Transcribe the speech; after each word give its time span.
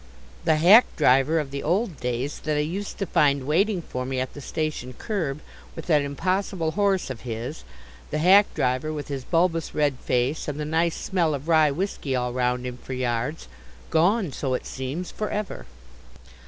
The 0.45 0.55
hack 0.55 0.87
driver 0.97 1.37
of 1.37 1.51
the 1.51 1.61
old 1.61 1.99
days 1.99 2.39
that 2.39 2.57
I 2.57 2.61
used 2.61 2.97
to 2.97 3.05
find 3.05 3.45
waiting 3.45 3.83
for 3.83 4.03
me 4.03 4.19
at 4.19 4.33
the 4.33 4.41
station 4.41 4.93
curb, 4.93 5.41
with 5.75 5.85
that 5.85 6.01
impossible 6.01 6.71
horse 6.71 7.11
of 7.11 7.21
his 7.21 7.63
the 8.09 8.17
hack 8.17 8.47
driver 8.55 8.91
with 8.91 9.09
his 9.09 9.23
bulbous 9.23 9.75
red 9.75 9.99
face, 9.99 10.47
and 10.47 10.59
the 10.59 10.65
nice 10.65 10.95
smell 10.95 11.35
of 11.35 11.47
rye 11.47 11.69
whisky 11.69 12.15
all 12.15 12.33
'round 12.33 12.65
him 12.65 12.77
for 12.79 12.93
yards 12.93 13.47
gone, 13.91 14.31
so 14.31 14.55
it 14.55 14.65
seems, 14.65 15.11
for 15.11 15.29
ever. 15.29 15.67